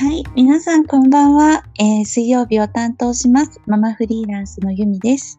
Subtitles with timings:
[0.00, 3.60] はい、皆さんこんばんは、えー、水曜日を担当します。
[3.66, 5.38] ママフリーランスのゆみです、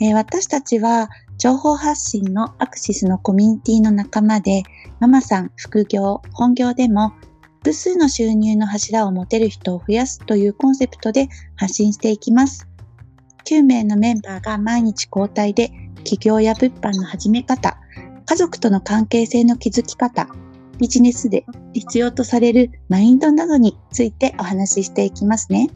[0.00, 1.08] えー、私たちは
[1.38, 4.62] 情報発信のアクシスのコミュニティの仲間で
[5.00, 7.14] ママさん副業本業でも
[7.64, 12.68] 複数の収入の柱を持てる人を増やすというコンセプトで発信していきます。
[13.44, 15.72] 9名のメンバーが毎日交代で
[16.04, 17.76] 企業や物販の始め方
[18.24, 20.28] 家族との関係性の築き方
[20.78, 25.70] ビジネスで必要とされるマインドなどについてお話ししていきますね。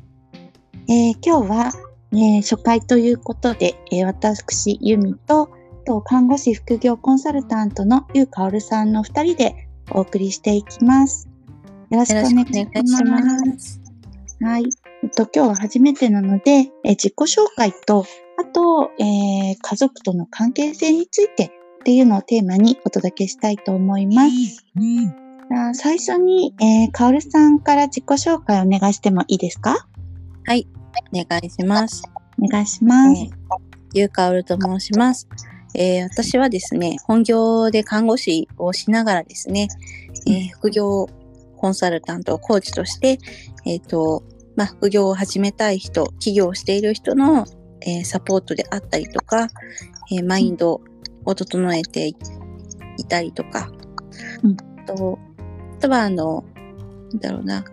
[0.89, 1.73] えー、今日は、
[2.13, 5.51] えー、初回ということで、えー、私、ユミと
[5.85, 11.29] と看護師副業コンサルタントのゆうかおるさんの2人でお送りしていきます。
[11.91, 13.81] よろしくお願いします。
[14.41, 14.65] はい。
[15.03, 18.05] えっと、今日は初めてなので、え自己紹介と、
[18.39, 24.67] あと、えー、家族との関係性についてっていうのをテーマにお届けしたいと思います。
[24.77, 24.81] う
[25.71, 29.87] ん、最初に、えー、かおるさんから自己紹介お願いしてもいいですか？
[30.47, 30.69] はい、
[31.13, 32.03] お願いします。
[32.39, 33.23] お願いします。
[33.23, 33.31] えー、
[33.95, 35.27] ゆうかおると申します。
[35.75, 39.69] えー、私はですね、本業で看護師をしながらですね、
[40.27, 41.09] えー、副業
[41.57, 43.19] コンサルタント、コーチとして、
[43.65, 44.23] えっ、ー、と、
[44.57, 47.47] まあ、副業を始めたい人、起業している人の、
[47.83, 49.49] えー、サポートであったりとか、
[50.13, 50.83] えー、マインド
[51.25, 52.15] を整えてい
[53.09, 53.71] たりとか、
[54.43, 54.57] うん、
[54.97, 55.19] と
[55.79, 56.45] あとはあの
[57.13, 57.65] なんだろうな、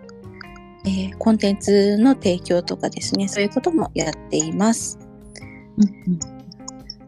[0.84, 3.28] えー、コンテンツの提供とかですね。
[3.28, 4.98] そういうこともやっています。
[5.76, 6.18] うんうん、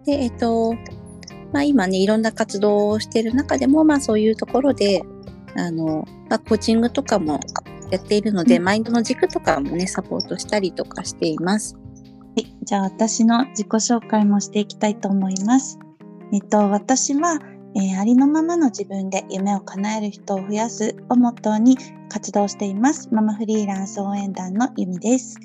[0.05, 0.75] でえっ、ー、と
[1.53, 5.03] まあ今ねいろんな活動をしている中でもまあそういうところで
[5.57, 7.41] あの、まあ、コーチングとかも
[7.91, 11.77] やっているので、うん、マインドの軸とかもねサポートしたりとかしています。
[11.77, 11.81] は
[12.37, 15.79] い、じゃあ私の自己紹介もしていきたいと思います。
[16.33, 17.39] えっと、私は、
[17.75, 21.77] えー、ありのままの自分で夢を叶える人を増やすをモットーに
[22.09, 23.09] 活動しています。
[23.13, 25.39] ママフリーランス応援団のゆみです。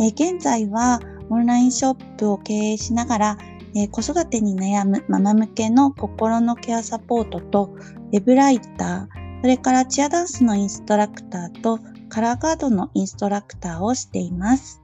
[0.00, 1.00] えー、現在は
[1.30, 3.38] オンラインショップを経営しながら、
[3.74, 7.74] えー、子育てに悩むママ向けの心のケアサポートと、
[8.12, 11.78] ウェブライター、それからチアダンスのインストラクターと
[12.08, 14.82] カラーガードのインストラクターをしています。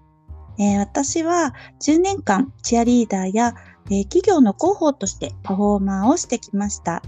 [0.58, 3.54] えー、私は10年間チアリーダーや
[3.86, 7.02] えー、企業の広報としてパフォーマーをしてきました。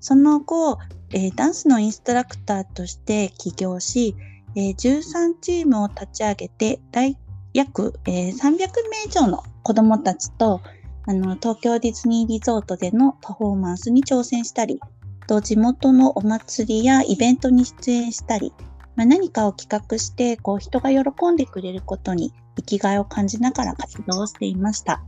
[0.00, 0.78] その後、
[1.10, 4.16] えー、ダンスのインストラクターとして起業し、
[4.56, 7.16] えー、13チームを立ち上げて、大
[7.54, 10.60] 約、えー、300名以上の子どもたちと
[11.04, 14.80] あの東京ディズニーリゾートでのパフォーマンスに挑戦したり、
[15.26, 18.52] と地元のお祭りやイベントに出演したり、
[18.96, 25.02] まあ、何かを企画してこう人が喜んでくれることに生きがいを感じながら活動していました。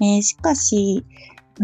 [0.00, 1.04] えー、しかし、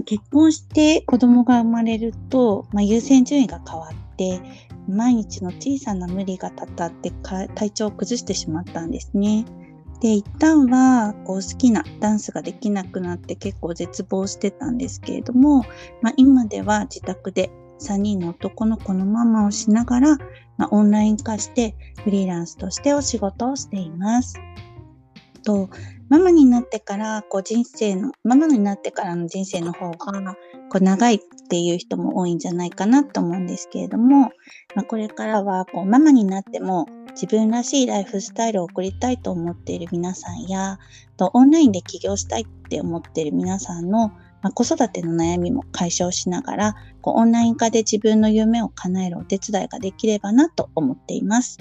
[0.06, 4.40] 結婚して子供が生まれると、まあ、優先順位が変わって、
[4.88, 7.10] 毎日の小さな無理がたたって
[7.54, 9.44] 体調を崩してしまったんですね。
[10.00, 15.64] で、一旦はこう好きなダンスができなくなって結構絶望してたんですけれども、
[16.00, 20.18] まあ、今では自宅で3人の男の子のママをしながら、
[20.56, 24.34] まあ、オンライン化してフリーランスとしてお仕事をしています。
[25.44, 25.68] と
[26.12, 30.36] ママになってからこう人生のママになってからの人生の方が
[30.68, 31.18] こう長いっ
[31.48, 34.30] ていう人も多いんじゃないかなと思うんですけれども、
[34.74, 40.78] まあ、これからはこうママになっても自分らしいライフスタイルを送りたいと思っている皆さんや
[41.16, 51.56] とオンラインで起業したいって思っている皆さんの、まあ、子育ての悩みも解消しながらこうオンライン化で自分の夢を叶えるお手伝いができればなと思っています。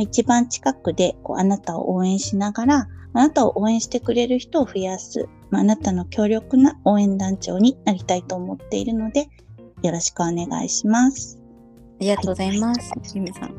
[0.00, 9.28] 一番近くでこうあなたを応援しながらあなたを応援してくれる人を増やす、まあ、あなたの強力な応援団長になりたいと思っているので、
[9.82, 11.38] よろしくお願いします。
[12.00, 13.54] ありがとうございます、ゆ、め、さん。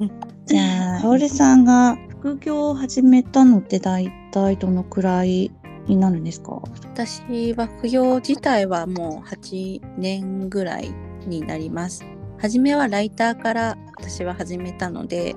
[0.46, 5.50] じゃあ、かおりさんが副業を始めたのって大体どのくらい
[5.86, 6.62] になるんですか？
[6.94, 10.90] 私は副業自体はもう8年ぐらい
[11.26, 12.04] になります。
[12.38, 15.34] 初めはライターから私は始めたので、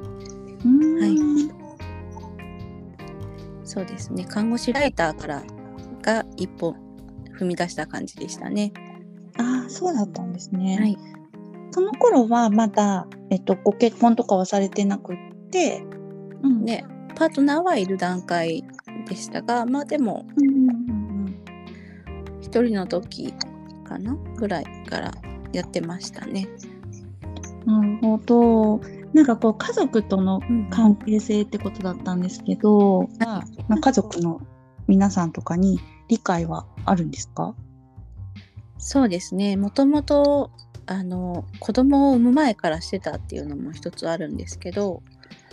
[0.99, 1.64] はい、
[3.65, 5.43] そうですね看護師ライターから
[6.01, 6.75] が一歩
[7.37, 8.71] 踏み出した感じでしたね。
[9.37, 10.77] ああそうだったんですね。
[10.79, 10.97] はい、
[11.71, 15.17] その頃はまだ、えっと、ご結婚とかはされてなくっ
[15.51, 15.83] て、
[16.43, 16.85] うん、ね
[17.15, 18.63] パートナーはいる段階
[19.07, 20.25] でしたがまあでも
[22.41, 23.33] 一、人の時
[23.83, 25.11] かなぐらいから
[25.51, 26.47] やってましたね。
[27.65, 28.81] なるほど。
[29.15, 34.41] なんかこう家族との関係性ってことだったんですけど、うん、まあ、家族の
[34.87, 35.79] 皆さんとかに
[36.09, 37.55] 理解はあるんですか？
[38.77, 39.55] そうですね。
[39.55, 40.51] もともと
[40.85, 45.01] あの子供を産む前からしてたっていうのも一つあるんですけど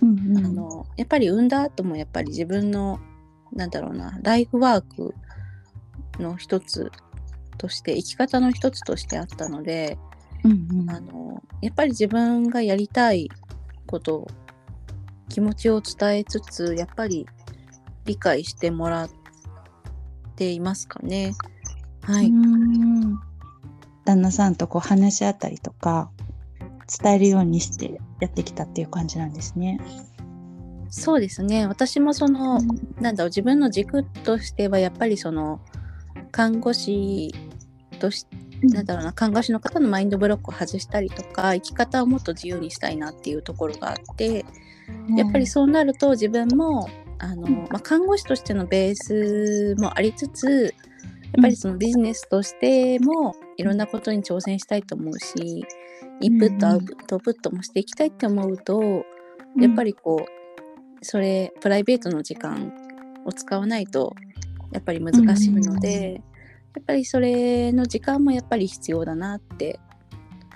[0.02, 0.44] うんうん。
[0.44, 2.98] あのやっぱり産んだ後もやっぱり自分の
[3.52, 5.14] なんだろうなライフワーク
[6.18, 6.90] の一つ
[7.58, 9.98] として生き方の一つとしてあったので
[10.42, 10.90] うんうん。
[10.90, 13.30] あのやっぱり自分がやりたい
[13.92, 14.26] こと
[15.28, 17.26] 気持ちを伝えつつやっぱり
[18.06, 19.10] 理解してもらっ
[20.34, 21.34] ていますかね。
[22.02, 23.20] はい、うん
[24.04, 26.10] 旦那さんとこう話し合ったりとか
[27.00, 29.78] 伝えるようにしてやってきたっていう感じなんですね。
[30.90, 32.60] そうですね私もその、
[33.00, 35.60] なんだろう自分の軸としてはやっぱりその
[36.32, 37.34] 看護師
[37.98, 38.26] とし
[38.62, 44.44] なんだろうな看護師の方のマインドブロックを外したりとか生き方をもっと自由にしたいなっていうところがあって
[45.16, 46.88] やっぱりそうなると自分も
[47.18, 50.74] あの、まあ、看護師としてのベースもありつつ
[51.32, 55.64] やっぱりそのビジネスとしてもいろんなことに挑戦したいと思うし
[56.20, 58.80] インプットアウトプットもしていきたいって思うと
[59.58, 62.72] やっぱりこうそれプライベートの時間
[63.24, 64.14] を使わないと
[64.72, 66.22] やっぱり難しいので、
[66.74, 69.78] やっぱりそれの時間もやっぱり必要だなって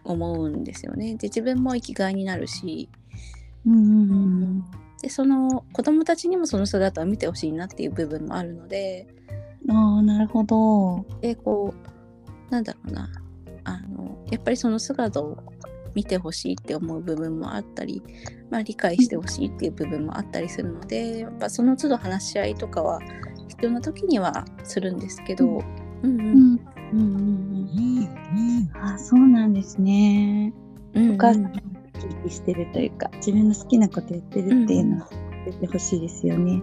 [0.05, 1.17] 思うんですよね。
[1.17, 2.89] で自分も生きがいになるし。
[3.67, 4.65] うんうんうん
[5.03, 9.07] でその子供たちにもその姿を見てほしいなっていう部分もあるので。
[9.69, 11.05] あなるほど。
[11.21, 11.75] でこ
[12.49, 13.11] うなんだろうな。
[13.65, 15.37] あのやっぱりその姿を
[15.95, 18.03] 見てほしいって思う部分もあったり、
[18.49, 23.01] まあ、理解してほしいっていう部分もあったりするのでやっぱその都度話し合いとかは
[23.49, 26.61] 必要な時にはするんですけど、うんううんん
[26.93, 28.71] うんうんうん。
[28.75, 30.53] あそうなんですね。
[30.95, 35.09] うんお母さんが生き生きしてるというか自分の好きなことやってるっていうのは
[35.45, 36.63] 出てほしいですよね。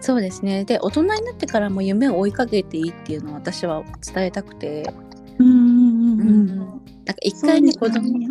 [0.00, 3.82] そうですねで大人になってからも夢を追いかけていいっていうのを私は
[4.14, 4.84] 伝えたくて、
[5.38, 6.46] うんうんうんうん。
[6.56, 8.28] なんか一回ね子供そうですね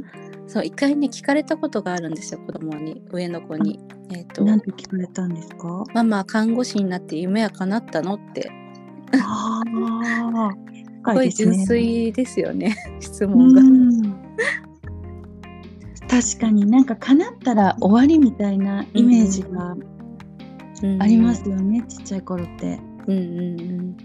[0.47, 3.79] そう一回ね聞かれたことがあるんですよ子供に上の子に。
[4.11, 5.83] えっ、となんて聞かれたんですか？
[5.95, 8.13] ママ看護師になって夢は叶ったの？
[8.13, 8.51] って
[9.21, 13.61] ああ、す深ごい純粋ですよね質う問が。
[13.61, 14.25] ん
[16.07, 19.75] 確かになんか叶ったら終わりみたいなイメージが
[20.83, 22.79] うんありますよね、ちっちゃい頃って。
[23.07, 23.97] うんうんうん、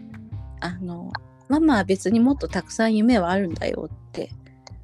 [0.60, 1.12] あの
[1.48, 4.30] ママは別にもっとたくさん夢はあるんだよって、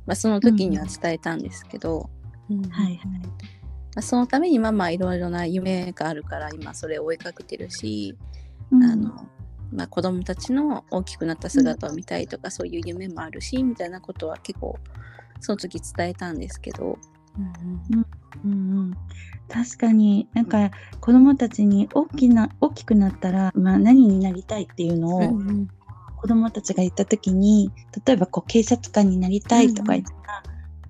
[0.06, 2.08] まあ、その時には伝えたんですけど、
[2.50, 2.96] うんはいはい。
[2.96, 8.16] まあ、そのためにママはいろいろな夢があるから今それを追いかけてるし、
[8.70, 9.26] うんあの
[9.76, 14.76] まあ、子供たちの大きくなった姿を見たいとか、そういう夢もあるしみたいなことは結構
[15.38, 16.98] その時伝えたんですけど、
[18.44, 18.54] うんう
[18.88, 18.94] ん、
[19.48, 20.70] 確かになんか
[21.00, 25.68] 子供たちに大きな大きくなったら、まあ、何になりたいっていうのを、うんうん。
[26.18, 27.70] 子供たちが言った時に
[28.04, 30.42] 例えばこう警察官になりたいとか言ったら、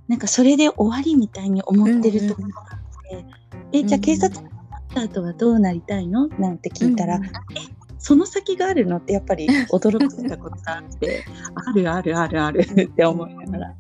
[0.07, 2.79] なんかそれで終わりみたいに思ってるところがあっ
[3.11, 3.25] て、
[3.73, 6.29] えじゃあ警察官になった後はどうなりたいの？
[6.29, 7.23] なんて聞いたら、うん
[7.99, 13.75] その先があるのってやっぱり驚いたことがあってあるあるあるあるって思いながら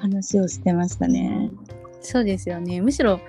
[0.00, 1.50] 話をしてましたね。
[2.00, 3.20] そうですよねむしろ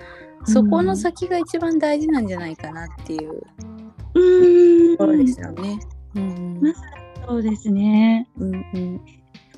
[0.44, 5.78] そこの先が一番大事なんじゃないかなっていうところですよね。
[6.14, 6.80] うんまさ
[7.26, 8.28] そうですね。
[8.38, 9.00] うんうんや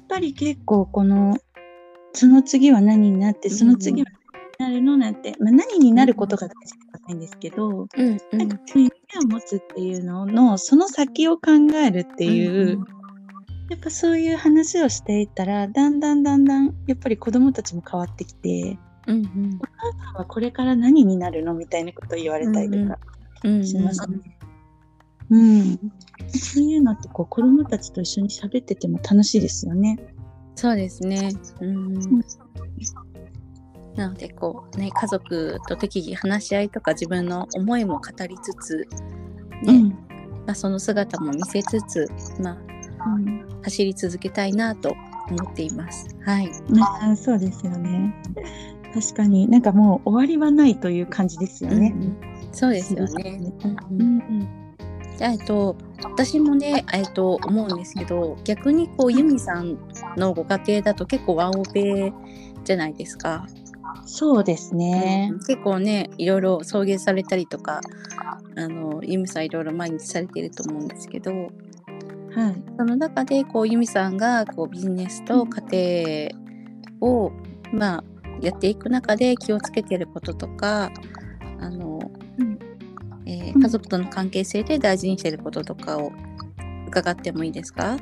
[0.01, 1.37] っぱり結構この
[2.13, 4.09] その次は何になってその次は
[4.59, 8.91] なるのなんて、まあ、何になることが大事じゃないんですけど、うんうなんか夢を
[9.29, 12.79] 持つっていうののその先を考えるっていう、
[13.69, 22.99] やっぱそういう話をしていったらだんだんだんだんやっぱり子どもたちも変わってきてうんうん「お母さんはこれから何になるの?」みたいなことを言われたりとか
[23.45, 24.19] うんうんしますね。
[25.29, 25.79] うん、
[26.29, 29.99] そういうのってこう子どもたちと一緒に喋ってても楽しいですよね。
[30.55, 31.31] そうですね。
[31.61, 32.23] うん
[33.97, 38.77] なのでこうね家族と適宜話し合いとか自分の思いも語りつつ、
[39.63, 39.89] ねうん
[40.47, 42.09] まあ、その姿も見せつつ、
[42.41, 44.95] まうんあ、走り続けたいなと
[45.31, 46.07] 思っています。
[46.25, 46.51] はい。
[46.81, 48.15] ああそうですよね。
[48.95, 51.93] 確かになんかもう終わりはないという感じですよね。
[51.95, 52.17] うん
[52.53, 53.39] そうですよね。
[53.65, 54.49] うんううんん
[55.19, 59.79] じゃあえっと私もねえっと思うんですけど逆にこうユミさん
[60.17, 62.13] のご家庭だと結構ワンオペ
[62.65, 63.47] じゃないですか。
[64.05, 65.33] そうですね。
[65.47, 67.81] 結構ねいろいろ送迎されたりとか
[68.57, 71.51] あのユミさんいろいろ毎日されてると思うんですけどはい。
[72.79, 76.31] その中でこうユミさんがこうビジネスと家
[77.01, 77.33] 庭を、
[77.73, 78.05] まあ、
[78.41, 80.91] やっていく中で気をつけてることとか
[81.61, 82.01] あの、
[82.39, 82.59] うん
[83.27, 86.13] えー家族との関係性で大事にしてることとかを
[86.89, 87.97] 伺ってもいいですか？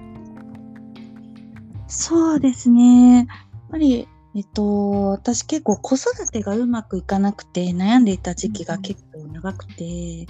[1.87, 3.19] そうですね。
[3.19, 3.27] やっ
[3.71, 10.27] ぱりえっと、私結構子育てがうまくいかなくて悩んでいた時期が結構長くて、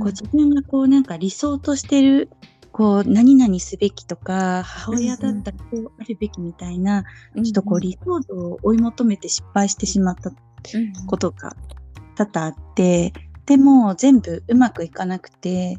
[0.00, 2.30] こう自分がこうなんか理想としてる
[2.72, 10.32] こう何々すべきとか母親だったらこうあるべきみたいな、ちょっとこう理想像を追い求めて失敗してしまった
[11.06, 11.54] ことが
[12.16, 13.12] 多々あって
[13.46, 15.78] でも全部うまくいかなくて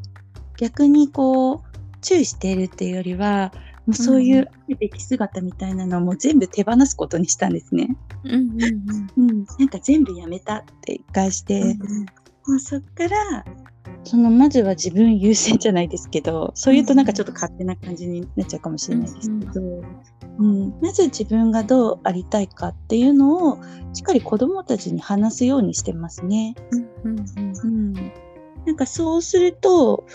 [0.58, 1.62] 逆にこう
[2.02, 3.52] 注意しているっていうよりは
[3.88, 4.48] もうそういう
[4.80, 7.96] べき姿みたいなのをもう全部手放すことにしたんですね。
[8.24, 13.46] うんうんうん、なんか全部やめたって一回して、うん、もうそっから
[14.04, 23.58] そのまずは自分優先じゃないですけどそういうとなんかちょっと勝手な感じになっちゃうかもしれないですけど、うん、うん、まず自分がどうありたいかっていうのを
[23.94, 26.56] しっかり子どもたちに話すようにしてますね。
[27.04, 27.26] うんうん。
[27.64, 27.94] うん、
[28.66, 30.06] なんかそうすると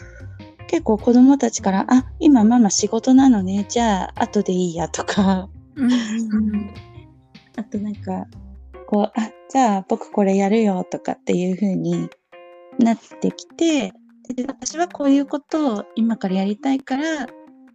[0.68, 3.66] 結構子供たちから「あ今ママ仕事なのね。
[3.68, 5.92] じゃあ後でいいや」とか、うん、
[7.56, 8.26] あとなんか
[8.86, 12.08] こう「あじゃあ僕これやるよ」とかっていう風に
[12.78, 13.92] なってきて
[14.34, 17.26] で私はこういうことを今からやりたいから、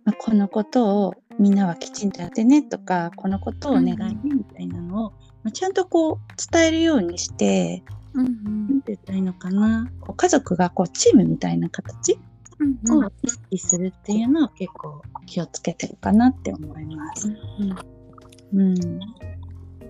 [0.03, 5.09] まあ、このことをみんなはきちんとやってねとかこのことをお願いねみたいなのを、
[5.43, 6.17] まあ、ちゃんとこう
[6.51, 7.83] 伝えるようにして、
[8.13, 9.89] うんうん、なんて言ったらいいのかな。
[10.01, 12.19] こう家族がこうチームみたいな形
[12.89, 17.29] を意識するっていうのは結構気をつけてるかなって思います。
[18.53, 18.99] うん、うん、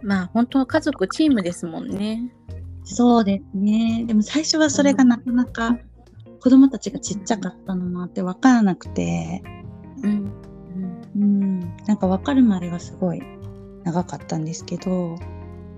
[0.01, 2.32] まあ本当は家族チームですもんね。
[2.84, 4.06] そうですね。
[4.06, 5.78] でも最初はそれがなかなか
[6.42, 9.44] 子供たちがちっちゃかったのもあって分からなくて、
[10.04, 10.32] うん、
[11.16, 13.22] うん、なんか分かるまではすごい
[13.84, 15.16] 長かったんですけど、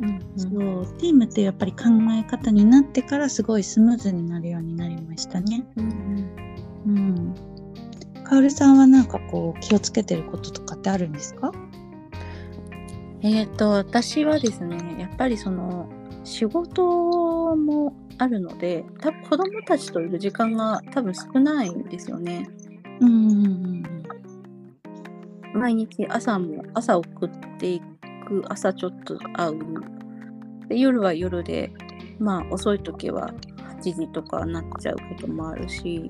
[0.02, 1.86] うん、そうチームってやっぱり考
[2.18, 5.66] え方になってからすごいスムーズになるようになりましたね。
[5.76, 6.53] うん、
[6.86, 7.34] うん。
[8.24, 11.52] かおるさんはなんかこう気をつけてることとかってあるんですか？
[13.22, 15.90] えっ、と私はですねやっぱりその
[16.24, 22.48] 仕事もあるので多分子供たちといる時間が多分少ないんですよね。
[23.00, 23.84] うん、
[25.54, 27.82] 毎日朝も朝送ってい
[28.28, 29.60] く朝ちょっと会う
[30.70, 31.72] で夜は夜で
[32.20, 33.34] まあ遅い時は
[33.82, 36.10] 8時とかなっちゃうこともあるし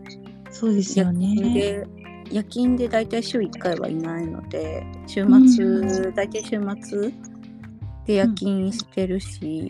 [0.53, 1.35] そうですよね。
[1.35, 1.87] で
[2.31, 7.11] 夜勤で大体週1回はいないので週末、うん、大体週末
[8.05, 9.69] で夜勤してるし、うん、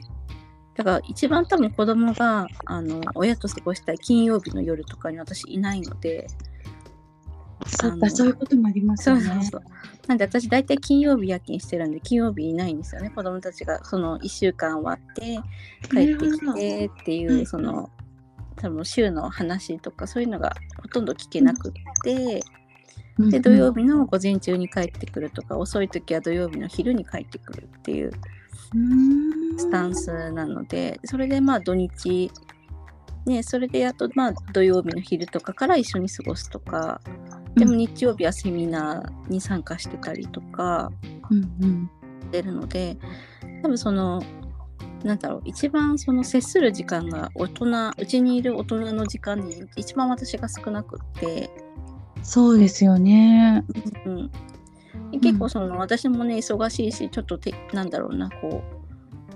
[0.76, 6.28] だから一番多分子供があの親と過ごしたい金曜日の夜とかに私いないので。
[7.66, 9.22] そうかそういうこともありますよね。
[9.22, 9.62] そうそうそう
[10.08, 15.40] なんで私大体金曜日夜勤してるんで金曜日いないんですよね子供たちがその1週間終わって
[15.90, 17.90] 帰ってきてっていうその
[18.64, 22.42] 多分週の話とかそういうのがほとんど聞けなくって、
[23.20, 28.12] うん、で土曜日の午前中に帰ってくるとか、遅い時は土曜日の昼に帰ってくるっていう
[29.58, 32.32] スタンスなのでそれでまあ土日
[33.26, 37.02] ねそれであとまあ土曜日の昼とかから一緒に過ごすとか
[37.56, 40.90] でも日曜日はセミナーに参加してたりとか
[42.24, 42.98] してるので
[43.62, 44.24] 多分その
[45.04, 51.50] なんだろう一番その接する時間が大人うちにいる大人の時間に一番私が少なくって。
[52.24, 53.66] そうですよね、
[54.06, 54.32] うん、
[55.20, 58.64] 結構その、うん、私もね忙しいしちょっとてなんだろうなこ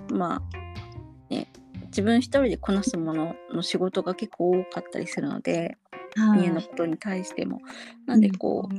[0.08, 1.52] うまあね
[1.88, 5.76] 自分一人でこなすものの仕事が結構多かったりするので、
[6.16, 7.60] はい、家のことに対しても。
[8.06, 8.78] なんでこう、うん、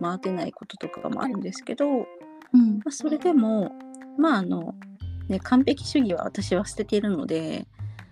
[0.00, 2.78] 回ってないこととかもあるんですけど、うん。
[2.78, 3.72] まあ、それでも
[4.18, 4.74] まああの
[5.32, 7.66] ね、完璧主義は私は捨てているので、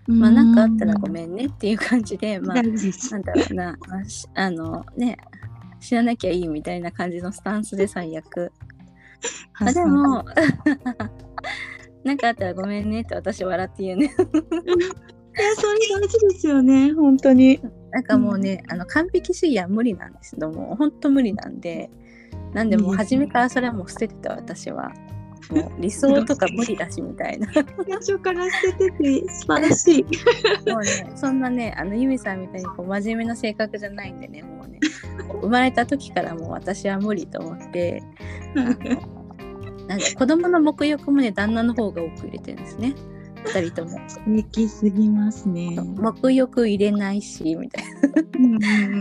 [0.06, 4.02] まあ何かあったらごめんねっていう感じで、まあなんだろうな、まあ、
[4.34, 5.16] あのね、
[5.80, 8.52] 知らなきゃいいみたいな感じのスタンスで最悪。
[9.58, 10.24] あでも、
[12.04, 14.06] なんかあったらごめんねって私笑って言うね。
[14.06, 14.14] いや、
[15.54, 17.60] それ大事ですよね、本当に。
[17.90, 20.34] なんかもうね、うん、あの完璧主義は無理なんです。
[20.34, 21.90] けども、本当無理なんで、
[22.52, 24.92] なんでも初めからそれはもう捨ててた私は。
[25.50, 27.52] もう理想とか無理だしみたいな。
[27.52, 27.64] 最
[27.94, 30.04] 初から捨ててて素晴らしい。
[30.70, 34.78] もうね、そんなね、あのユミさんみたいにこう真面目な性格じゃないんでね、もうね、
[35.40, 38.02] 生まれた時からもう私は無理と思って、
[38.54, 42.94] なんか子供の沐浴もね、旦那の方が多く入れてるんですね。
[43.44, 43.98] 二人とも。
[44.08, 45.76] 素敵すぎますね。
[45.78, 47.84] 沐浴入れないし、みたい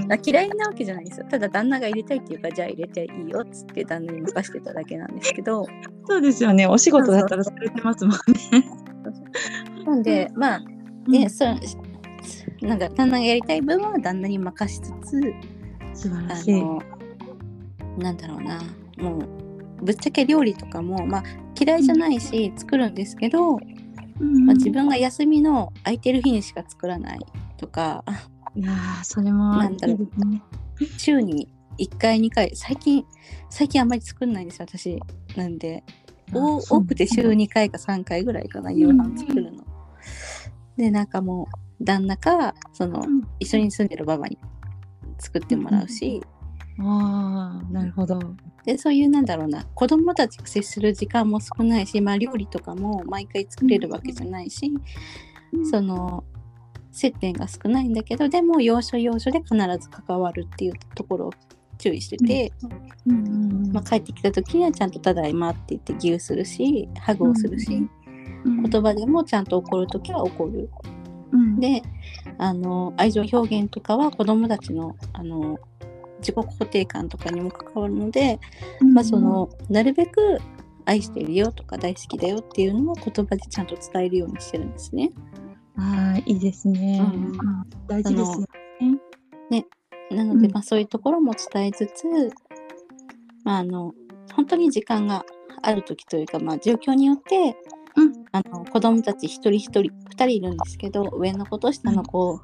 [0.08, 0.18] な。
[0.24, 1.26] 嫌いなわけじゃないですよ。
[1.30, 5.68] ただ旦那が入れたいっていうか、じゃあ入れていいよっつって旦那に任せてただけなんですけど。
[6.06, 6.68] そうですよね。
[6.68, 8.66] お仕事だったらされてますもんね。
[9.86, 10.60] なんで、まあ、
[11.08, 11.56] ね、うん、そう
[12.62, 15.22] なんか旦那がやりたい分は旦那に任しつつ、
[15.94, 16.64] 素晴らしい。
[17.98, 18.62] なんだろうな、
[18.98, 21.24] もう、ぶっちゃけ料理とかも、まあ、
[21.60, 23.79] 嫌いじゃないし作るんですけど、うん
[24.20, 27.20] まあ、自分が休みの空いてる日にしか作らない
[27.58, 28.04] とか。
[28.56, 30.08] いやーそれもなんだろう。
[30.98, 31.48] 週に
[31.78, 33.06] 1回2回最近
[33.50, 35.00] 最近あんまり作んないんですよ私。
[35.36, 35.84] なんで。
[36.32, 39.64] 多くて週2回か3回ぐらいかな夕飯作るの。
[40.78, 41.48] でなんかも
[41.80, 43.24] う旦那かそのうん。
[43.40, 44.38] 一緒に住んでるばばに
[45.18, 46.22] 作ってもらうし、
[46.80, 48.20] ああなるほど。
[48.66, 49.66] でそういうなんだろうな。
[49.76, 54.72] 子供たちが接する時間も少ないし、まあ、料理とかも毎回作れるわけじゃないし、
[55.70, 56.24] その
[56.92, 61.34] 接点が少ないんだけどでも要所要所で必ず関わるっていうところを
[61.78, 62.52] 注意してて、
[63.08, 63.28] うんうん
[63.66, 67.90] うんまあ、帰ってきた時にはちゃんと「ただいま」って言ってギューするしハグをするし、うん
[68.44, 70.70] 言葉でもちゃんと怒る時は怒る。
[71.32, 71.60] うん。
[71.60, 71.84] で
[72.38, 75.58] あの愛情表現とかは子供たちのあの
[76.20, 78.40] 自己肯定感とかにも関わるので、
[78.94, 80.40] まあ、そのなるべく
[80.86, 85.12] 愛してるよとか大好きだよっていうのを言葉でちゃんと伝えるようにしてるんですね。
[85.78, 87.02] ああいいですね。
[87.14, 87.40] うんうん
[87.88, 88.48] 大事ですよ
[89.50, 89.66] ね。
[90.12, 92.06] なので、うんまあ、そういうところも伝えつつ、
[93.44, 93.94] まあ、あの
[94.34, 95.26] 本当に時間が
[95.62, 97.56] ある時というか、まあ、状況によって、
[97.96, 102.40] うんあの子供たち一人一人2人いるんですけど上の子と下の子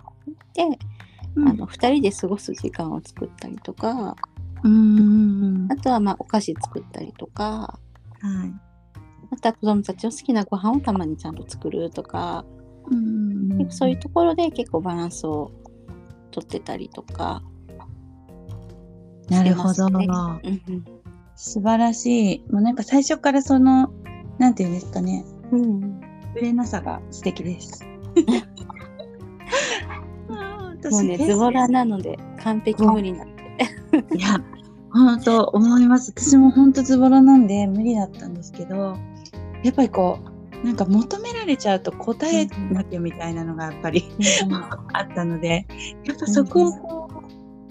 [0.54, 0.78] で、うん
[1.38, 4.16] あの2人で過ごす時間を作ったりとか
[4.64, 7.80] うんあとはまあお菓子作ったりとか
[8.22, 8.54] はい。
[9.32, 12.46] また子供たちの好きなご飯をたまにちゃんと作るとか、
[12.90, 15.52] うんそういうところで結構バランスを
[16.30, 17.42] とってたりとか
[19.28, 19.88] なるほど。
[19.88, 20.86] うん
[21.38, 22.46] 素晴らしい。
[22.50, 23.92] もうなんか最初からその
[24.38, 25.26] なんていうんですかね。
[25.52, 26.00] うん
[26.34, 27.86] ぶれなさが素敵です。
[30.92, 33.44] もうね、私ズボラなので完璧無理なんで。
[34.16, 34.40] いや、
[34.92, 36.12] 本当思います。
[36.12, 38.98] 私も本当ズボラなんで無理だったんですけど、
[39.64, 40.20] やっぱりこ
[40.64, 44.04] う、なんか求められちゃうと答えなきゃみたいなのがやっぱり
[44.94, 45.68] あったので、
[46.06, 47.26] やっぱそこをこう、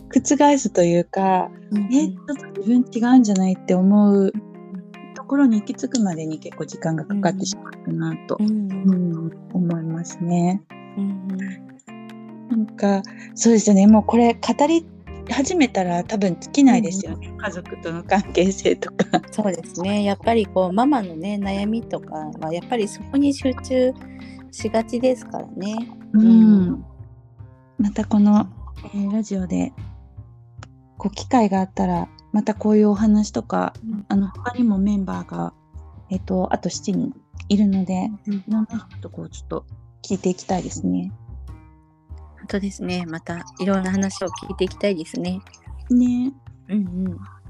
[0.09, 1.51] 覆すというか、
[1.91, 4.33] え、ちょっと自分違うんじゃないって思う
[5.15, 10.63] ところに行き着くまでに結構時間がかかってしまったなと、うんうん思いますね。
[10.99, 11.64] うん
[12.57, 13.03] なんか、
[13.35, 13.87] そうですよね。
[13.87, 14.87] もうこれ語り
[15.31, 17.33] 始めたら多分尽きないですよね。
[17.37, 19.23] 家族との関係性とか。
[19.31, 20.05] そうですね。
[20.05, 23.93] やっぱりこうママのね悩みとかはやっぱりそこに集中
[24.53, 25.77] しがちですからね。
[26.13, 26.85] うん。
[27.79, 28.47] またこの、
[28.95, 29.73] えーラジオで、
[30.97, 33.75] こう機会があったら、またこういうお話とか、
[34.09, 35.53] あの他にもメンバーが、
[36.11, 37.15] えっ、と、あと7人
[37.49, 39.67] いるので、いろんな人とこうちょっと
[40.03, 41.13] 聞いていきたいですね。
[42.45, 43.07] 本当ですね。
[43.07, 45.41] またいろんな話を聞いていきたいですね。
[45.89, 46.31] ね。
[46.69, 47.19] うんうん。
[47.19, 47.41] あ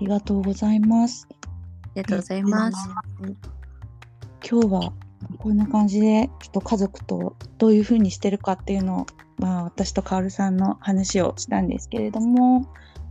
[0.00, 1.28] りがとうございます。
[1.30, 1.36] あ
[1.96, 2.88] りがとうございます。
[4.50, 4.92] 今日は
[5.38, 12.66] こんな感じでちょっと家族とどういう風にしてるかっていうのを、まあ、私とカオルさんの話をしたんですけれども、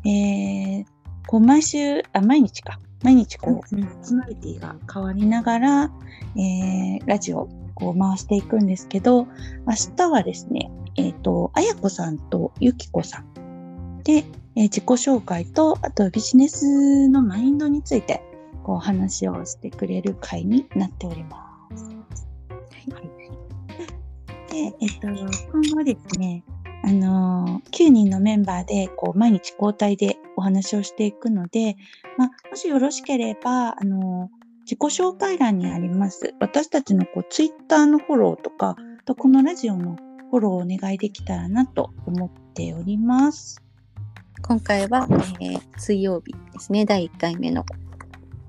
[0.06, 0.86] えー
[1.28, 5.92] こう毎週あ毎日か毎日こううんパーソナリティが変わりながら、
[6.36, 9.26] えーラジオをこう回していくんですけど
[9.66, 14.24] 明日はですねえっ、とあやこさんとゆきこさんで、えー
[14.64, 18.22] 自己紹介とあとビジネスのマインドについて
[18.64, 21.90] こう話をしてくれる回になっております。
[24.52, 26.44] で、えっと、今後ですね、
[26.84, 31.76] あのー9人のメンバーでこう毎日交代でお話をしていくので、
[32.18, 39.98] まあ、もしよろしければ、あのー自己紹介欄にあります私たちのこうツイッターのフォローとか、あとこのラジオの
[40.32, 43.62] フォローをお願いできたらなと思っております。
[44.42, 45.08] 今回は、
[45.40, 46.86] えー水曜日ですね。
[46.86, 47.66] 第1回目の、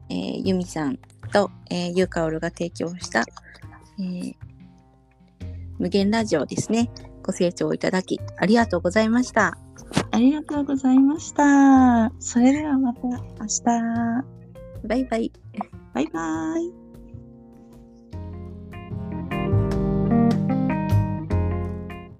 [0.08, 0.98] えーゆみさん
[1.32, 3.24] と、えーゆうかおるが提供した、
[3.98, 4.34] えー
[5.78, 6.90] 無限ラジオですね。
[7.22, 9.58] ご清聴いただきありがとうございました。
[10.10, 12.12] ありがとうございました。
[12.20, 13.16] それではまた明
[13.64, 14.24] 日。
[14.86, 15.32] バイバイ。
[15.94, 16.83] バイバイ。